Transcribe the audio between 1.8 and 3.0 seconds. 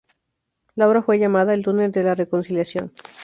de La Reconciliación.